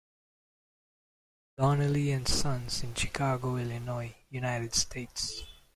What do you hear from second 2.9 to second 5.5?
Chicago, Illinois, United States.